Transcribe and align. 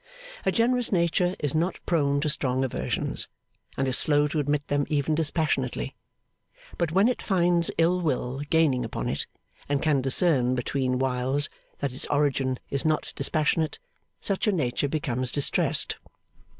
A 0.47 0.51
generous 0.51 0.91
nature 0.91 1.35
is 1.37 1.53
not 1.53 1.77
prone 1.85 2.21
to 2.21 2.27
strong 2.29 2.63
aversions, 2.65 3.27
and 3.77 3.87
is 3.87 3.99
slow 3.99 4.27
to 4.29 4.39
admit 4.39 4.67
them 4.67 4.87
even 4.89 5.13
dispassionately; 5.13 5.95
but 6.79 6.91
when 6.91 7.07
it 7.07 7.21
finds 7.21 7.69
ill 7.77 8.01
will 8.01 8.39
gaining 8.49 8.83
upon 8.83 9.07
it, 9.07 9.27
and 9.69 9.79
can 9.79 10.01
discern 10.01 10.55
between 10.55 10.97
whiles 10.97 11.51
that 11.81 11.93
its 11.93 12.07
origin 12.07 12.57
is 12.71 12.83
not 12.83 13.13
dispassionate, 13.15 13.77
such 14.19 14.47
a 14.47 14.51
nature 14.51 14.89
becomes 14.89 15.31
distressed. 15.31 15.97